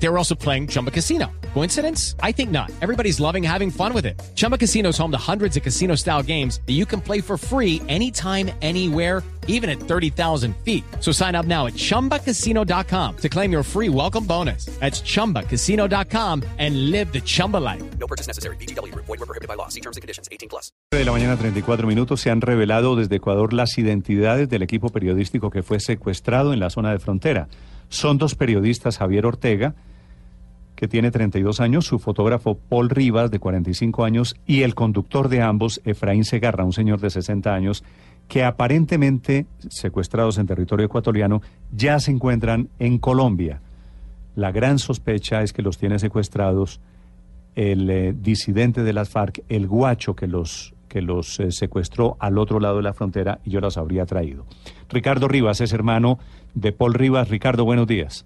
[0.00, 1.26] They were also playing Chumba Casino.
[1.54, 2.14] Coincidence?
[2.22, 2.70] I think not.
[2.80, 4.20] Everybody's loving having fun with it.
[4.36, 7.36] Chumba Casino is home to hundreds of casino style games that you can play for
[7.36, 10.84] free anytime, anywhere, even at 30,000 feet.
[11.00, 14.66] So sign up now at chumbacasino.com to claim your free welcome bonus.
[14.78, 17.82] That's chumbacasino.com and live the Chumba life.
[17.98, 18.56] No purchase necessary.
[18.56, 18.94] BGW.
[18.94, 19.68] Void were prohibited by law.
[19.68, 20.28] See terms and conditions.
[20.30, 20.70] 18 plus.
[20.90, 25.50] de la mañana 34 minutos se han revelado desde Ecuador las identidades del equipo periodístico
[25.50, 27.48] que fue secuestrado en la zona de frontera.
[27.88, 29.74] Son dos periodistas, Javier Ortega,
[30.78, 35.42] que tiene 32 años, su fotógrafo Paul Rivas, de 45 años, y el conductor de
[35.42, 37.82] ambos, Efraín Segarra, un señor de 60 años,
[38.28, 43.60] que aparentemente, secuestrados en territorio ecuatoriano, ya se encuentran en Colombia.
[44.36, 46.80] La gran sospecha es que los tiene secuestrados
[47.56, 52.38] el eh, disidente de las FARC, el guacho que los, que los eh, secuestró al
[52.38, 54.46] otro lado de la frontera y yo los habría traído.
[54.90, 56.20] Ricardo Rivas es hermano
[56.54, 57.30] de Paul Rivas.
[57.30, 58.24] Ricardo, buenos días.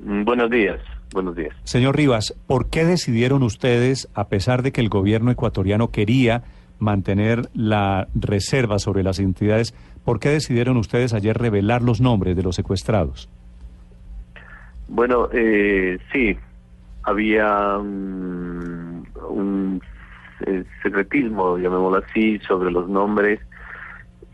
[0.00, 0.80] Buenos días,
[1.14, 1.56] buenos días.
[1.64, 6.42] Señor Rivas, ¿por qué decidieron ustedes, a pesar de que el gobierno ecuatoriano quería
[6.78, 12.42] mantener la reserva sobre las entidades, por qué decidieron ustedes ayer revelar los nombres de
[12.42, 13.30] los secuestrados?
[14.88, 16.36] Bueno, eh, sí,
[17.04, 19.80] había un
[20.46, 23.40] eh, secretismo, llamémoslo así, sobre los nombres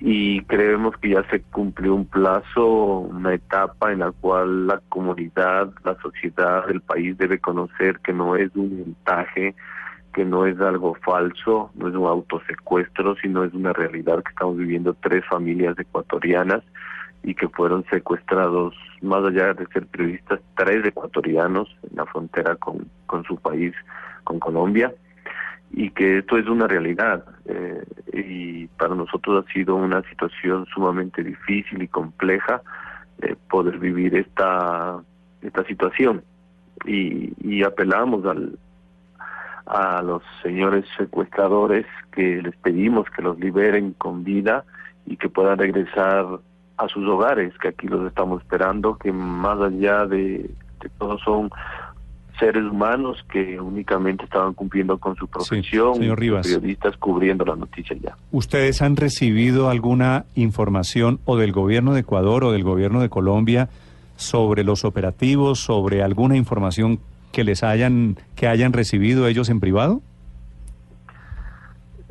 [0.01, 5.70] y creemos que ya se cumplió un plazo, una etapa en la cual la comunidad,
[5.84, 9.55] la sociedad, el país debe conocer que no es un montaje,
[10.15, 14.57] que no es algo falso, no es un autosecuestro, sino es una realidad que estamos
[14.57, 16.62] viviendo tres familias ecuatorianas
[17.23, 22.89] y que fueron secuestrados, más allá de ser periodistas, tres ecuatorianos en la frontera con,
[23.05, 23.75] con su país,
[24.25, 24.95] con Colombia,
[25.73, 27.25] y que esto es una realidad.
[27.47, 32.63] eh, y para nosotros ha sido una situación sumamente difícil y compleja
[33.23, 35.01] eh, poder vivir esta,
[35.42, 36.23] esta situación.
[36.85, 38.59] Y, y apelamos al,
[39.67, 44.64] a los señores secuestradores que les pedimos que los liberen con vida
[45.07, 46.27] y que puedan regresar
[46.77, 51.51] a sus hogares, que aquí los estamos esperando, que más allá de, de todo son
[52.40, 58.17] seres humanos que únicamente estaban cumpliendo con su profesión, periodistas cubriendo la noticia ya.
[58.33, 63.68] ¿Ustedes han recibido alguna información o del gobierno de Ecuador o del gobierno de Colombia
[64.17, 66.98] sobre los operativos, sobre alguna información
[67.30, 70.00] que les hayan que hayan recibido ellos en privado?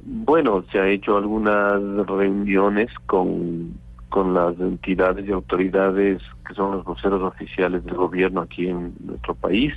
[0.04, 3.74] Bueno, se ha hecho algunas reuniones con,
[4.10, 9.36] con las entidades y autoridades que son los voceros oficiales del gobierno aquí en nuestro
[9.36, 9.74] país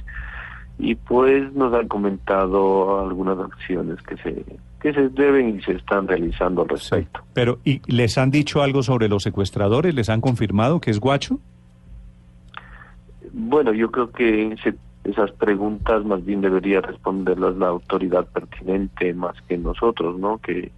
[0.78, 4.44] y pues nos han comentado algunas acciones que se
[4.80, 7.20] que se deben y se están realizando al respecto.
[7.34, 9.94] Pero ¿y les han dicho algo sobre los secuestradores?
[9.94, 11.38] ¿Les han confirmado que es Guacho?
[13.32, 14.56] Bueno, yo creo que
[15.04, 20.38] esas preguntas más bien debería responderlas la autoridad pertinente más que nosotros, ¿no?
[20.38, 20.72] Que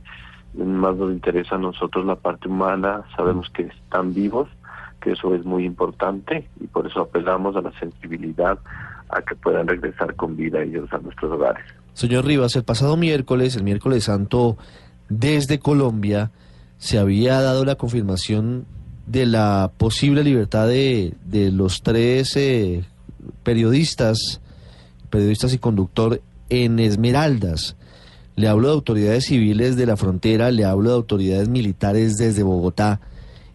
[0.54, 4.48] más nos interesa a nosotros la parte humana, sabemos que están vivos,
[5.04, 8.58] que eso es muy importante y por eso apelamos a la sensibilidad
[9.10, 11.62] a que puedan regresar con vida ellos a nuestros hogares.
[11.92, 14.56] Señor Rivas, el pasado miércoles, el miércoles santo,
[15.10, 16.30] desde Colombia,
[16.78, 18.64] se había dado la confirmación
[19.06, 22.84] de la posible libertad de, de los tres eh,
[23.42, 24.40] periodistas,
[25.10, 27.76] periodistas y conductor en Esmeraldas.
[28.36, 33.00] Le hablo de autoridades civiles de la frontera, le hablo de autoridades militares desde Bogotá.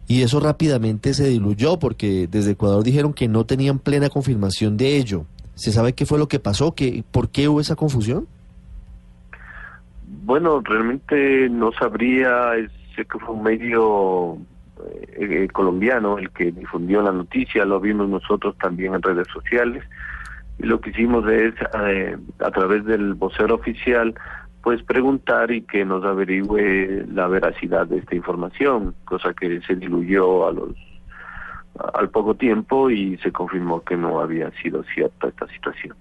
[0.09, 4.97] Y eso rápidamente se diluyó porque desde Ecuador dijeron que no tenían plena confirmación de
[4.97, 5.25] ello.
[5.53, 6.73] ¿Se sabe qué fue lo que pasó?
[6.73, 8.27] ¿Qué, ¿Por qué hubo esa confusión?
[10.23, 12.53] Bueno, realmente no sabría,
[12.95, 14.39] sé que fue un medio
[14.83, 19.83] eh, eh, colombiano el que difundió la noticia, lo vimos nosotros también en redes sociales
[20.57, 21.53] y lo que hicimos es
[21.85, 24.15] eh, a través del vocero oficial
[24.69, 30.47] pues preguntar y que nos averigüe la veracidad de esta información, cosa que se diluyó
[30.47, 30.75] a los
[31.95, 35.95] al poco tiempo y se confirmó que no había sido cierta esta situación.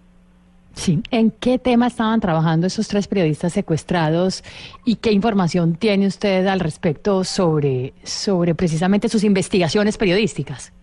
[0.75, 4.45] Sí, ¿en qué tema estaban trabajando esos tres periodistas secuestrados
[4.85, 10.75] y qué información tiene usted al respecto sobre, sobre precisamente sus investigaciones periodísticas?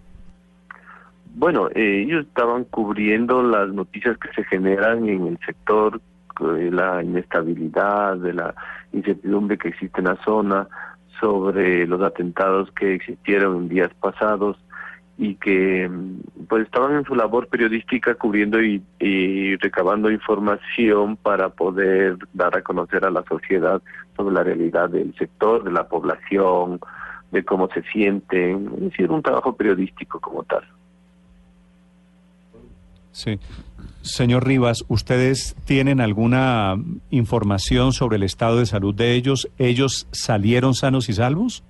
[1.36, 6.02] Bueno, eh, ellos estaban cubriendo las noticias que se generan en el sector,
[6.40, 8.56] de la inestabilidad, de la
[8.94, 10.68] incertidumbre que existe en la zona,
[11.20, 14.58] sobre los atentados que existieron en días pasados
[15.18, 21.50] y que mm, pues estaban en su labor periodística cubriendo y, y, recabando información para
[21.50, 23.82] poder dar a conocer a la sociedad
[24.18, 26.80] sobre la realidad del sector, de la población,
[27.32, 30.64] de cómo se sienten, es decir, un trabajo periodístico como tal.
[33.12, 33.40] Sí.
[34.06, 36.76] Señor Rivas, ¿ustedes tienen alguna
[37.10, 39.50] información sobre el estado de salud de ellos?
[39.58, 41.64] ¿Ellos salieron sanos y salvos?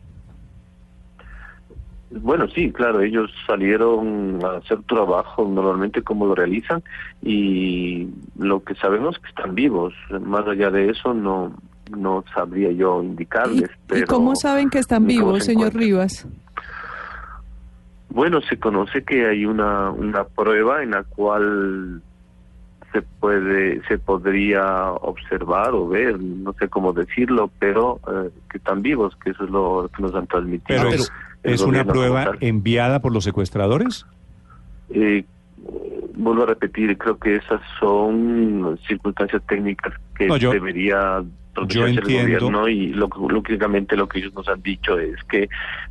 [2.12, 6.84] Bueno, sí, claro, ellos salieron a hacer trabajo normalmente como lo realizan
[7.24, 9.94] y lo que sabemos es que están vivos.
[10.22, 11.54] Más allá de eso no
[11.96, 13.70] no sabría yo indicarles.
[13.70, 15.84] ¿Y, pero ¿y cómo saben que están ¿cómo vivos, se señor encuentran?
[15.84, 16.28] Rivas?
[18.10, 22.02] Bueno, se conoce que hay una, una prueba en la cual
[22.96, 28.82] se puede, se podría observar o ver, no sé cómo decirlo, pero eh, que están
[28.82, 30.66] vivos, que eso es lo que nos han transmitido.
[30.68, 31.12] Pero el es,
[31.44, 34.06] es una prueba enviada por los secuestradores.
[34.92, 35.26] Eh,
[36.16, 42.02] vuelvo a repetir, creo que esas son circunstancias técnicas que No, yo- debería el entiendo.
[42.04, 45.50] gobierno y lo, lógicamente lo que ellos nos han dicho es que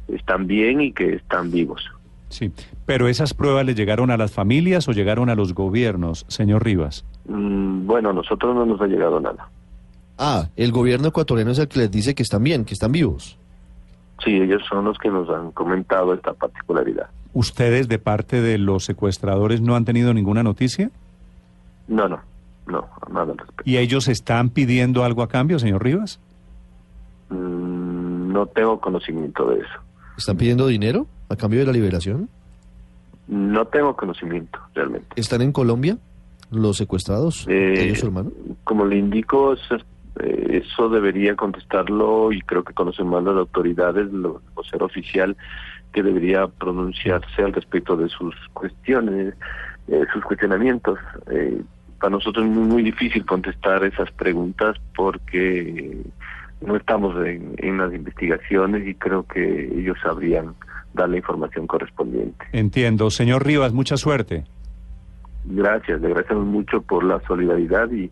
[0.09, 1.91] están bien y que están vivos.
[2.29, 2.53] Sí,
[2.87, 7.05] pero esas pruebas le llegaron a las familias o llegaron a los gobiernos, señor Rivas.
[7.27, 9.49] Mm, bueno, a nosotros no nos ha llegado nada.
[10.19, 13.39] Ah, el gobierno ecuatoriano es el que les dice que están bien, que están vivos.
[14.25, 17.09] Sí, ellos son los que nos han comentado esta particularidad.
[17.33, 20.91] ¿Ustedes de parte de los secuestradores no han tenido ninguna noticia?
[21.89, 22.21] No, no,
[22.67, 23.63] no, nada al respecto.
[23.67, 26.21] ¿Y ellos están pidiendo algo a cambio, señor Rivas?
[27.31, 29.81] Mm, no tengo conocimiento de eso.
[30.17, 32.29] ¿Están pidiendo dinero a cambio de la liberación?
[33.27, 35.09] No tengo conocimiento realmente.
[35.17, 35.99] ¿Están en Colombia
[36.51, 37.47] los secuestrados?
[37.49, 38.31] Eh, ¿Ellos, hermano?
[38.65, 39.77] Como le indico, eso,
[40.21, 45.37] eh, eso debería contestarlo y creo que conocen más las autoridades, lo, o ser oficial
[45.93, 49.35] que debería pronunciarse al respecto de sus cuestiones,
[49.89, 50.99] eh, sus cuestionamientos.
[51.31, 51.63] Eh,
[51.99, 56.03] para nosotros es muy, muy difícil contestar esas preguntas porque
[56.61, 60.55] no estamos en, en las investigaciones y creo que ellos sabrían
[60.95, 62.47] dar la información correspondiente.
[62.53, 63.11] Entiendo.
[63.11, 64.45] Señor Rivas, mucha suerte.
[65.45, 68.11] Gracias, le agradecemos mucho por la solidaridad y,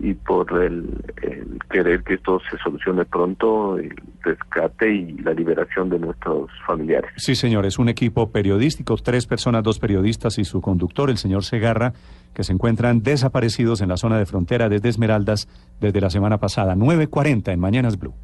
[0.00, 0.88] y por el,
[1.22, 7.10] el querer que esto se solucione pronto, el rescate y la liberación de nuestros familiares.
[7.16, 11.44] Sí, señor, es un equipo periodístico, tres personas, dos periodistas y su conductor, el señor
[11.44, 11.92] Segarra,
[12.32, 15.48] que se encuentran desaparecidos en la zona de frontera desde Esmeraldas
[15.78, 16.74] desde la semana pasada.
[16.74, 18.14] 9.40 en Mañanas Blue.